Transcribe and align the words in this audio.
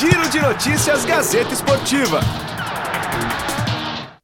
Giro 0.00 0.28
de 0.30 0.40
Notícias 0.40 1.04
Gazeta 1.04 1.52
Esportiva. 1.52 2.20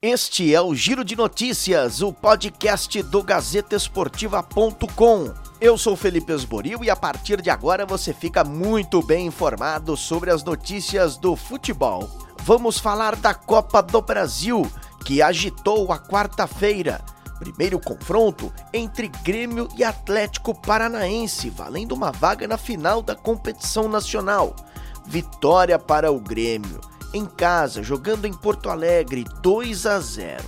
Este 0.00 0.54
é 0.54 0.60
o 0.62 0.74
Giro 0.74 1.04
de 1.04 1.14
Notícias, 1.14 2.00
o 2.00 2.14
podcast 2.14 3.02
do 3.02 3.22
GazetaEsportiva.com. 3.22 5.34
Eu 5.60 5.76
sou 5.76 5.94
Felipe 5.94 6.32
Esboril 6.32 6.82
e 6.82 6.88
a 6.88 6.96
partir 6.96 7.42
de 7.42 7.50
agora 7.50 7.84
você 7.84 8.14
fica 8.14 8.42
muito 8.42 9.02
bem 9.02 9.26
informado 9.26 9.98
sobre 9.98 10.30
as 10.30 10.42
notícias 10.42 11.18
do 11.18 11.36
futebol. 11.36 12.08
Vamos 12.40 12.78
falar 12.78 13.14
da 13.14 13.34
Copa 13.34 13.82
do 13.82 14.00
Brasil, 14.00 14.66
que 15.04 15.20
agitou 15.20 15.92
a 15.92 15.98
quarta-feira. 15.98 17.04
Primeiro 17.38 17.78
confronto 17.78 18.50
entre 18.72 19.08
Grêmio 19.08 19.68
e 19.76 19.84
Atlético 19.84 20.54
Paranaense, 20.54 21.50
valendo 21.50 21.92
uma 21.92 22.10
vaga 22.10 22.48
na 22.48 22.56
final 22.56 23.02
da 23.02 23.14
competição 23.14 23.90
nacional. 23.90 24.56
Vitória 25.06 25.78
para 25.78 26.10
o 26.10 26.20
Grêmio. 26.20 26.80
Em 27.14 27.24
casa, 27.24 27.82
jogando 27.82 28.26
em 28.26 28.32
Porto 28.32 28.68
Alegre, 28.68 29.24
2 29.42 29.86
a 29.86 30.00
0. 30.00 30.42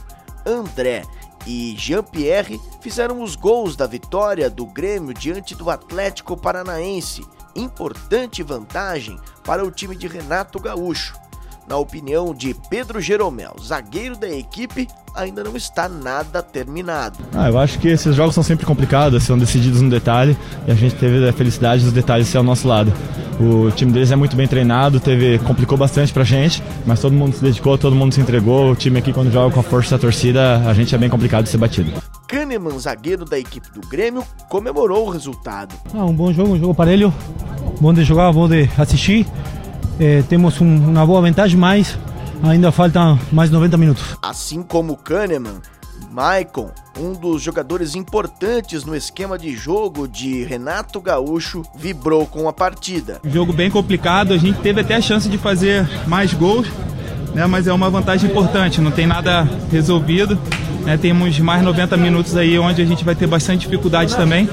André 0.44 1.02
e 1.46 1.74
Jean-Pierre 1.78 2.60
fizeram 2.80 3.22
os 3.22 3.36
gols 3.36 3.76
da 3.76 3.86
vitória 3.86 4.50
do 4.50 4.66
Grêmio 4.66 5.14
diante 5.14 5.54
do 5.54 5.70
Atlético 5.70 6.36
Paranaense. 6.36 7.24
Importante 7.54 8.42
vantagem 8.42 9.18
para 9.44 9.64
o 9.64 9.70
time 9.70 9.96
de 9.96 10.06
Renato 10.06 10.60
Gaúcho. 10.60 11.14
Na 11.68 11.76
opinião 11.76 12.34
de 12.34 12.54
Pedro 12.70 12.98
Jeromel, 12.98 13.54
zagueiro 13.62 14.16
da 14.16 14.28
equipe, 14.28 14.88
ainda 15.14 15.44
não 15.44 15.54
está 15.54 15.86
nada 15.86 16.42
terminado. 16.42 17.18
Ah, 17.34 17.48
eu 17.50 17.58
acho 17.58 17.78
que 17.78 17.88
esses 17.88 18.16
jogos 18.16 18.34
são 18.34 18.42
sempre 18.42 18.64
complicados, 18.64 19.22
são 19.22 19.38
decididos 19.38 19.82
no 19.82 19.90
detalhe 19.90 20.36
e 20.66 20.70
a 20.70 20.74
gente 20.74 20.94
teve 20.94 21.28
a 21.28 21.32
felicidade 21.32 21.84
dos 21.84 21.92
detalhes 21.92 22.28
ser 22.28 22.38
ao 22.38 22.42
nosso 22.42 22.66
lado. 22.66 22.90
O 23.40 23.70
time 23.70 23.92
deles 23.92 24.10
é 24.10 24.16
muito 24.16 24.34
bem 24.34 24.48
treinado, 24.48 24.98
teve 24.98 25.38
complicou 25.38 25.78
bastante 25.78 26.12
pra 26.12 26.24
gente, 26.24 26.62
mas 26.84 27.00
todo 27.00 27.12
mundo 27.12 27.36
se 27.36 27.42
dedicou, 27.42 27.78
todo 27.78 27.94
mundo 27.94 28.12
se 28.12 28.20
entregou. 28.20 28.72
O 28.72 28.76
time 28.76 28.98
aqui 28.98 29.12
quando 29.12 29.30
joga 29.30 29.54
com 29.54 29.60
a 29.60 29.62
força 29.62 29.96
da 29.96 30.00
torcida, 30.00 30.56
a 30.68 30.74
gente 30.74 30.92
é 30.94 30.98
bem 30.98 31.08
complicado 31.08 31.44
de 31.44 31.50
ser 31.50 31.58
batido. 31.58 31.92
Kahneman, 32.26 32.76
zagueiro 32.78 33.24
da 33.24 33.38
equipe 33.38 33.68
do 33.72 33.86
Grêmio, 33.88 34.24
comemorou 34.48 35.06
o 35.06 35.10
resultado. 35.10 35.74
Ah, 35.94 36.04
um 36.04 36.12
bom 36.12 36.32
jogo, 36.32 36.54
um 36.54 36.58
jogo 36.58 36.74
parelho, 36.74 37.14
bom 37.80 37.94
de 37.94 38.02
jogar, 38.02 38.32
bom 38.32 38.48
de 38.48 38.68
assistir. 38.76 39.24
É, 40.00 40.22
temos 40.22 40.60
um, 40.60 40.90
uma 40.90 41.06
boa 41.06 41.20
vantagem, 41.20 41.56
mas 41.56 41.96
ainda 42.42 42.72
faltam 42.72 43.18
mais 43.30 43.50
90 43.50 43.76
minutos. 43.76 44.16
Assim 44.20 44.62
como 44.62 44.96
Kahneman, 44.96 45.60
Maicon, 46.10 46.70
um 46.98 47.12
dos 47.12 47.42
jogadores 47.42 47.94
importantes 47.94 48.84
no 48.84 48.94
esquema 48.94 49.38
de 49.38 49.54
jogo 49.54 50.08
de 50.08 50.44
Renato 50.44 51.00
Gaúcho, 51.00 51.62
vibrou 51.74 52.26
com 52.26 52.48
a 52.48 52.52
partida. 52.52 53.20
Jogo 53.24 53.52
bem 53.52 53.70
complicado, 53.70 54.32
a 54.32 54.38
gente 54.38 54.60
teve 54.60 54.80
até 54.80 54.96
a 54.96 55.00
chance 55.00 55.28
de 55.28 55.38
fazer 55.38 55.88
mais 56.06 56.32
gols, 56.34 56.66
né, 57.34 57.46
mas 57.46 57.66
é 57.66 57.72
uma 57.72 57.90
vantagem 57.90 58.30
importante, 58.30 58.80
não 58.80 58.90
tem 58.90 59.06
nada 59.06 59.42
resolvido. 59.70 60.38
Né, 60.84 60.96
temos 60.96 61.38
mais 61.40 61.62
90 61.62 61.96
minutos 61.96 62.36
aí 62.36 62.58
onde 62.58 62.80
a 62.80 62.84
gente 62.84 63.04
vai 63.04 63.14
ter 63.14 63.26
bastante 63.26 63.62
dificuldade 63.62 64.16
também 64.16 64.48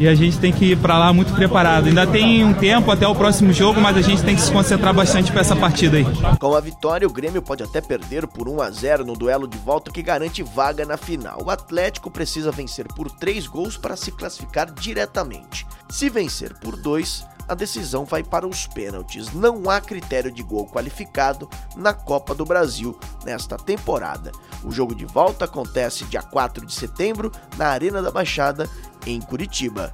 e 0.00 0.08
a 0.08 0.14
gente 0.14 0.38
tem 0.38 0.50
que 0.50 0.72
ir 0.72 0.78
para 0.78 0.98
lá 0.98 1.12
muito 1.12 1.34
preparado. 1.34 1.86
Ainda 1.86 2.06
tem 2.06 2.42
um 2.42 2.54
tempo 2.54 2.90
até 2.90 3.06
o 3.06 3.14
próximo 3.14 3.52
jogo, 3.52 3.78
mas 3.82 3.98
a 3.98 4.00
gente 4.00 4.22
tem 4.22 4.34
que 4.34 4.40
se 4.40 4.50
concentrar 4.50 4.94
bastante 4.94 5.30
para 5.30 5.42
essa 5.42 5.54
partida 5.54 5.98
aí. 5.98 6.06
Com 6.38 6.54
a 6.54 6.60
vitória, 6.60 7.06
o 7.06 7.12
Grêmio 7.12 7.42
pode 7.42 7.62
até 7.62 7.82
perder 7.82 8.26
por 8.26 8.48
1 8.48 8.62
a 8.62 8.70
0 8.70 9.04
no 9.04 9.12
duelo 9.12 9.46
de 9.46 9.58
volta 9.58 9.90
que 9.90 10.02
garante 10.02 10.42
vaga 10.42 10.86
na 10.86 10.96
final. 10.96 11.42
O 11.44 11.50
Atlético 11.50 12.10
precisa 12.10 12.50
vencer 12.50 12.88
por 12.88 13.10
3 13.10 13.46
gols 13.46 13.76
para 13.76 13.94
se 13.94 14.10
classificar 14.10 14.72
diretamente. 14.72 15.66
Se 15.90 16.08
vencer 16.08 16.54
por 16.60 16.80
2, 16.80 17.26
a 17.50 17.54
decisão 17.54 18.04
vai 18.04 18.22
para 18.22 18.46
os 18.46 18.68
pênaltis. 18.68 19.32
Não 19.32 19.68
há 19.68 19.80
critério 19.80 20.30
de 20.30 20.40
gol 20.40 20.68
qualificado 20.68 21.50
na 21.74 21.92
Copa 21.92 22.32
do 22.32 22.44
Brasil 22.44 22.96
nesta 23.24 23.56
temporada. 23.56 24.30
O 24.62 24.70
jogo 24.70 24.94
de 24.94 25.04
volta 25.04 25.46
acontece 25.46 26.04
dia 26.04 26.22
4 26.22 26.64
de 26.64 26.72
setembro 26.72 27.32
na 27.56 27.66
Arena 27.66 28.00
da 28.00 28.12
Baixada 28.12 28.70
em 29.04 29.20
Curitiba. 29.20 29.92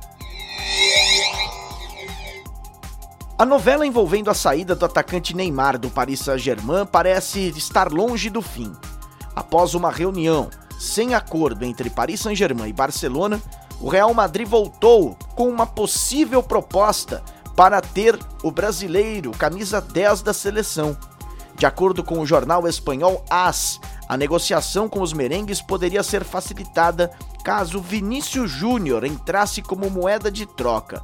A 3.38 3.46
novela 3.46 3.86
envolvendo 3.86 4.30
a 4.30 4.34
saída 4.34 4.74
do 4.74 4.84
atacante 4.84 5.34
Neymar 5.34 5.78
do 5.78 5.88
Paris 5.88 6.20
Saint-Germain 6.20 6.84
parece 6.84 7.48
estar 7.56 7.90
longe 7.90 8.28
do 8.28 8.42
fim. 8.42 8.70
Após 9.34 9.72
uma 9.72 9.90
reunião 9.90 10.50
sem 10.78 11.14
acordo 11.14 11.64
entre 11.64 11.88
Paris 11.88 12.20
Saint-Germain 12.20 12.68
e 12.68 12.72
Barcelona, 12.74 13.40
o 13.80 13.88
Real 13.88 14.12
Madrid 14.12 14.46
voltou 14.46 15.16
com 15.34 15.48
uma 15.48 15.66
possível 15.66 16.42
proposta 16.42 17.22
para 17.56 17.80
ter 17.80 18.18
o 18.42 18.50
brasileiro 18.50 19.30
camisa 19.32 19.80
10 19.80 20.22
da 20.22 20.34
seleção. 20.34 20.96
De 21.56 21.64
acordo 21.64 22.04
com 22.04 22.20
o 22.20 22.26
jornal 22.26 22.68
espanhol 22.68 23.24
AS, 23.30 23.80
a 24.06 24.16
negociação 24.16 24.88
com 24.88 25.00
os 25.00 25.14
merengues 25.14 25.62
poderia 25.62 26.02
ser 26.02 26.22
facilitada 26.22 27.10
caso 27.42 27.80
Vinícius 27.80 28.50
Júnior 28.50 29.04
entrasse 29.04 29.62
como 29.62 29.88
moeda 29.88 30.30
de 30.30 30.44
troca. 30.44 31.02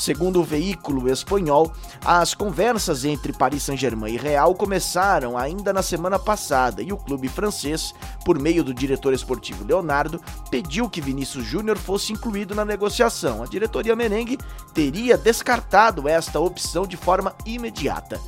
Segundo 0.00 0.40
o 0.40 0.42
veículo 0.42 1.12
espanhol, 1.12 1.70
as 2.02 2.32
conversas 2.32 3.04
entre 3.04 3.34
Paris 3.34 3.64
Saint-Germain 3.64 4.14
e 4.14 4.16
Real 4.16 4.54
começaram 4.54 5.36
ainda 5.36 5.74
na 5.74 5.82
semana 5.82 6.18
passada 6.18 6.80
e 6.80 6.90
o 6.90 6.96
clube 6.96 7.28
francês, 7.28 7.94
por 8.24 8.38
meio 8.38 8.64
do 8.64 8.72
diretor 8.72 9.12
esportivo 9.12 9.62
Leonardo, 9.62 10.18
pediu 10.50 10.88
que 10.88 11.02
Vinícius 11.02 11.44
Júnior 11.44 11.76
fosse 11.76 12.14
incluído 12.14 12.54
na 12.54 12.64
negociação. 12.64 13.42
A 13.42 13.46
diretoria 13.46 13.94
merengue 13.94 14.38
teria 14.72 15.18
descartado 15.18 16.08
esta 16.08 16.40
opção 16.40 16.86
de 16.86 16.96
forma 16.96 17.34
imediata. 17.44 18.18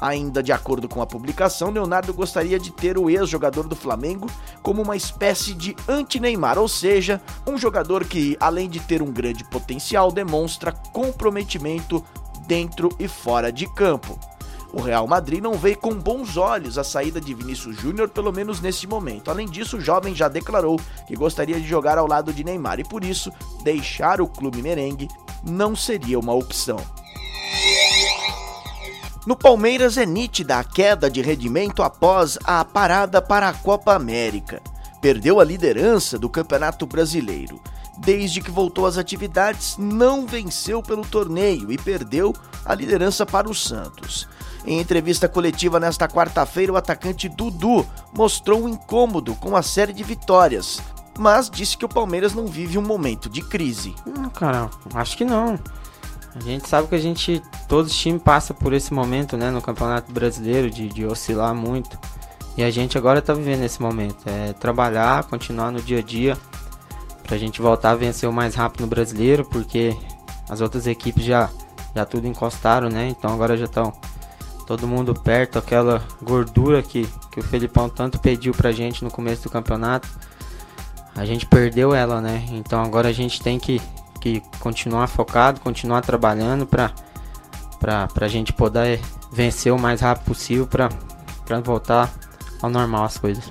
Ainda 0.00 0.42
de 0.42 0.52
acordo 0.52 0.88
com 0.88 1.00
a 1.00 1.06
publicação, 1.06 1.70
Leonardo 1.70 2.12
gostaria 2.12 2.58
de 2.58 2.70
ter 2.70 2.98
o 2.98 3.08
ex-jogador 3.08 3.66
do 3.66 3.74
Flamengo 3.74 4.28
como 4.62 4.82
uma 4.82 4.96
espécie 4.96 5.54
de 5.54 5.74
anti-Neymar, 5.88 6.58
ou 6.58 6.68
seja, 6.68 7.20
um 7.46 7.56
jogador 7.56 8.04
que, 8.04 8.36
além 8.38 8.68
de 8.68 8.80
ter 8.80 9.00
um 9.00 9.10
grande 9.10 9.42
potencial, 9.44 10.12
demonstra 10.12 10.72
comprometimento 10.92 12.04
dentro 12.46 12.90
e 12.98 13.08
fora 13.08 13.50
de 13.50 13.66
campo. 13.74 14.18
O 14.72 14.82
Real 14.82 15.06
Madrid 15.06 15.42
não 15.42 15.54
vê 15.54 15.74
com 15.74 15.94
bons 15.94 16.36
olhos 16.36 16.76
a 16.76 16.84
saída 16.84 17.18
de 17.18 17.32
Vinícius 17.32 17.76
Júnior, 17.76 18.10
pelo 18.10 18.30
menos 18.30 18.60
neste 18.60 18.86
momento. 18.86 19.30
Além 19.30 19.48
disso, 19.48 19.78
o 19.78 19.80
jovem 19.80 20.14
já 20.14 20.28
declarou 20.28 20.78
que 21.06 21.16
gostaria 21.16 21.58
de 21.58 21.66
jogar 21.66 21.96
ao 21.96 22.06
lado 22.06 22.32
de 22.32 22.44
Neymar 22.44 22.78
e 22.78 22.84
por 22.84 23.02
isso 23.02 23.32
deixar 23.62 24.20
o 24.20 24.28
clube 24.28 24.60
merengue 24.60 25.08
não 25.42 25.74
seria 25.74 26.18
uma 26.18 26.34
opção. 26.34 26.76
No 29.26 29.34
Palmeiras 29.34 29.98
é 29.98 30.06
nítida 30.06 30.56
a 30.56 30.62
queda 30.62 31.10
de 31.10 31.20
rendimento 31.20 31.82
após 31.82 32.38
a 32.44 32.64
parada 32.64 33.20
para 33.20 33.48
a 33.48 33.52
Copa 33.52 33.92
América. 33.92 34.62
Perdeu 35.00 35.40
a 35.40 35.44
liderança 35.44 36.16
do 36.16 36.28
Campeonato 36.28 36.86
Brasileiro. 36.86 37.60
Desde 37.98 38.40
que 38.40 38.52
voltou 38.52 38.86
às 38.86 38.96
atividades, 38.96 39.76
não 39.78 40.28
venceu 40.28 40.80
pelo 40.80 41.04
torneio 41.04 41.72
e 41.72 41.76
perdeu 41.76 42.32
a 42.64 42.72
liderança 42.72 43.26
para 43.26 43.50
o 43.50 43.54
Santos. 43.54 44.28
Em 44.64 44.78
entrevista 44.78 45.28
coletiva 45.28 45.80
nesta 45.80 46.06
quarta-feira, 46.06 46.72
o 46.72 46.76
atacante 46.76 47.28
Dudu 47.28 47.84
mostrou 48.16 48.62
um 48.62 48.68
incômodo 48.68 49.34
com 49.34 49.56
a 49.56 49.62
série 49.62 49.92
de 49.92 50.04
vitórias, 50.04 50.80
mas 51.18 51.50
disse 51.50 51.76
que 51.76 51.84
o 51.84 51.88
Palmeiras 51.88 52.32
não 52.32 52.46
vive 52.46 52.78
um 52.78 52.82
momento 52.82 53.28
de 53.28 53.42
crise. 53.42 53.92
Hum, 54.06 54.28
cara, 54.28 54.70
acho 54.94 55.16
que 55.16 55.24
não. 55.24 55.58
A 56.38 56.40
gente 56.42 56.68
sabe 56.68 56.88
que 56.88 56.94
a 56.94 56.98
gente, 56.98 57.42
todos 57.66 57.90
os 57.90 57.96
times 57.96 58.22
passam 58.22 58.54
por 58.54 58.74
esse 58.74 58.92
momento, 58.92 59.38
né, 59.38 59.50
no 59.50 59.62
Campeonato 59.62 60.12
Brasileiro, 60.12 60.70
de, 60.70 60.86
de 60.88 61.06
oscilar 61.06 61.54
muito. 61.54 61.98
E 62.58 62.62
a 62.62 62.70
gente 62.70 62.98
agora 62.98 63.20
está 63.20 63.32
vivendo 63.32 63.64
esse 63.64 63.80
momento. 63.80 64.18
É 64.26 64.52
trabalhar, 64.52 65.24
continuar 65.24 65.70
no 65.70 65.80
dia 65.80 66.00
a 66.00 66.02
dia, 66.02 66.36
para 67.22 67.36
a 67.36 67.38
gente 67.38 67.62
voltar 67.62 67.92
a 67.92 67.94
vencer 67.94 68.28
o 68.28 68.32
mais 68.32 68.54
rápido 68.54 68.82
no 68.82 68.86
Brasileiro, 68.86 69.46
porque 69.46 69.96
as 70.48 70.60
outras 70.60 70.86
equipes 70.86 71.24
já, 71.24 71.48
já 71.94 72.04
tudo 72.04 72.26
encostaram, 72.26 72.90
né? 72.90 73.08
Então 73.08 73.32
agora 73.32 73.56
já 73.56 73.64
estão 73.64 73.92
todo 74.66 74.86
mundo 74.86 75.14
perto, 75.14 75.58
aquela 75.58 76.02
gordura 76.22 76.82
que, 76.82 77.08
que 77.30 77.40
o 77.40 77.42
Felipão 77.42 77.88
tanto 77.88 78.18
pediu 78.18 78.52
pra 78.52 78.72
gente 78.72 79.02
no 79.02 79.10
começo 79.10 79.44
do 79.44 79.50
campeonato. 79.50 80.06
A 81.14 81.24
gente 81.24 81.46
perdeu 81.46 81.94
ela, 81.94 82.20
né? 82.20 82.44
Então 82.50 82.82
agora 82.82 83.08
a 83.08 83.12
gente 83.12 83.40
tem 83.40 83.58
que 83.58 83.80
que 84.26 84.42
continuar 84.58 85.06
focado, 85.06 85.60
continuar 85.60 86.02
trabalhando 86.02 86.66
para 86.66 86.92
a 88.20 88.28
gente 88.28 88.52
poder 88.52 89.00
vencer 89.32 89.72
o 89.72 89.78
mais 89.78 90.00
rápido 90.00 90.24
possível 90.24 90.66
para 90.66 91.60
voltar 91.60 92.12
ao 92.60 92.68
normal 92.68 93.04
as 93.04 93.18
coisas. 93.18 93.44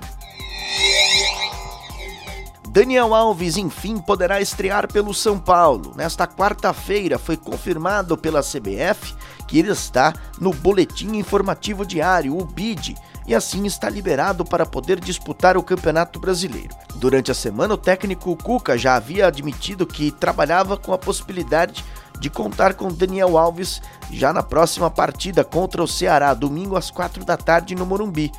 Daniel 2.68 3.16
Alves, 3.16 3.56
enfim, 3.56 4.00
poderá 4.00 4.42
estrear 4.42 4.92
pelo 4.92 5.14
São 5.14 5.40
Paulo. 5.40 5.94
Nesta 5.96 6.28
quarta-feira 6.28 7.18
foi 7.18 7.38
confirmado 7.38 8.18
pela 8.18 8.42
CBF 8.42 9.16
que 9.48 9.60
ele 9.60 9.72
está 9.72 10.14
no 10.42 10.52
Boletim 10.52 11.16
Informativo 11.16 11.86
Diário, 11.86 12.38
o 12.38 12.44
BID, 12.44 12.96
e 13.28 13.34
assim 13.34 13.66
está 13.66 13.90
liberado 13.90 14.46
para 14.46 14.66
poder 14.66 15.00
disputar 15.00 15.58
o 15.58 15.64
Campeonato 15.64 16.20
Brasileiro. 16.20 16.76
Durante 16.96 17.32
a 17.32 17.36
semana, 17.36 17.74
o 17.74 17.78
técnico 17.78 18.36
Cuca 18.36 18.78
já 18.78 18.96
havia 18.96 19.28
admitido 19.28 19.86
que 19.86 20.12
trabalhava 20.12 20.78
com 20.78 20.94
a 20.94 20.98
possibilidade 20.98 21.84
de 22.20 22.30
contar 22.30 22.76
com 22.76 22.88
Daniel 22.88 23.38
Alves 23.38 23.82
já 24.12 24.32
na 24.32 24.44
próxima 24.44 24.90
partida 24.90 25.44
contra 25.44 25.84
o 25.84 25.88
Ceará, 25.88 26.34
domingo 26.34 26.76
às 26.76 26.90
quatro 26.90 27.26
da 27.26 27.36
tarde 27.36 27.76
no 27.76 27.86
Morumbi. 27.86 28.32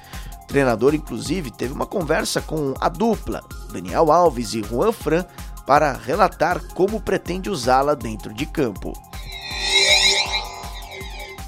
O 0.45 0.47
treinador, 0.47 0.95
inclusive, 0.95 1.51
teve 1.51 1.73
uma 1.73 1.87
conversa 1.87 2.41
com 2.41 2.73
a 2.81 2.89
dupla, 2.89 3.43
Daniel 3.73 4.13
Alves 4.13 4.55
e 4.55 4.63
Juan 4.63 4.93
Fran, 4.93 5.25
para 5.67 5.93
relatar 5.93 6.63
como 6.75 7.01
pretende 7.01 7.51
usá-la 7.51 7.95
dentro 7.95 8.33
de 8.33 8.47
campo. 8.47 8.93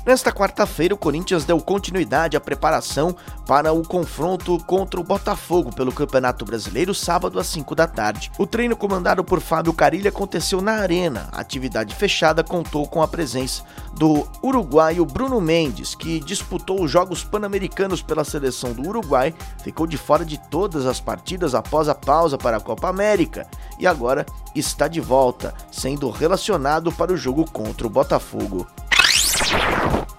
Nesta 0.08 0.32
quarta-feira, 0.32 0.94
o 0.94 0.96
Corinthians 0.96 1.44
deu 1.44 1.60
continuidade 1.60 2.34
à 2.34 2.40
preparação 2.40 3.14
para 3.46 3.74
o 3.74 3.86
confronto 3.86 4.56
contra 4.64 4.98
o 4.98 5.04
Botafogo 5.04 5.70
pelo 5.70 5.92
Campeonato 5.92 6.46
Brasileiro, 6.46 6.94
sábado 6.94 7.38
às 7.38 7.46
5 7.48 7.74
da 7.74 7.86
tarde. 7.86 8.32
O 8.38 8.46
treino 8.46 8.74
comandado 8.74 9.22
por 9.22 9.38
Fábio 9.38 9.74
Carilli 9.74 10.08
aconteceu 10.08 10.62
na 10.62 10.76
Arena. 10.76 11.28
A 11.30 11.42
atividade 11.42 11.94
fechada 11.94 12.42
contou 12.42 12.88
com 12.88 13.02
a 13.02 13.06
presença 13.06 13.62
do 13.98 14.26
uruguaio 14.42 15.04
Bruno 15.04 15.42
Mendes, 15.42 15.94
que 15.94 16.20
disputou 16.20 16.82
os 16.82 16.90
Jogos 16.90 17.22
Pan-Americanos 17.22 18.00
pela 18.00 18.24
seleção 18.24 18.72
do 18.72 18.88
Uruguai, 18.88 19.34
ficou 19.62 19.86
de 19.86 19.98
fora 19.98 20.24
de 20.24 20.38
todas 20.48 20.86
as 20.86 21.00
partidas 21.00 21.54
após 21.54 21.86
a 21.86 21.94
pausa 21.94 22.38
para 22.38 22.56
a 22.56 22.60
Copa 22.60 22.88
América 22.88 23.46
e 23.78 23.86
agora 23.86 24.24
está 24.54 24.88
de 24.88 25.02
volta, 25.02 25.52
sendo 25.70 26.08
relacionado 26.08 26.90
para 26.90 27.12
o 27.12 27.16
jogo 27.16 27.44
contra 27.50 27.86
o 27.86 27.90
Botafogo. 27.90 28.66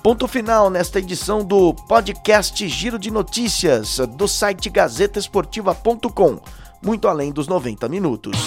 Ponto 0.01 0.29
final 0.29 0.69
nesta 0.69 0.99
edição 0.99 1.43
do 1.43 1.73
podcast 1.73 2.65
Giro 2.69 2.97
de 2.97 3.11
Notícias 3.11 3.97
do 4.15 4.29
site 4.29 4.69
gazetaesportiva.com, 4.69 6.39
muito 6.81 7.05
além 7.05 7.33
dos 7.33 7.49
90 7.49 7.89
minutos. 7.89 8.37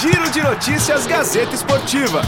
Giro 0.00 0.28
de 0.32 0.42
Notícias 0.42 1.06
Gazeta 1.06 1.54
Esportiva. 1.54 2.20